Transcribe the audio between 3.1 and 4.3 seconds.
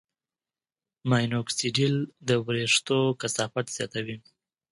کثافت زیاتوي.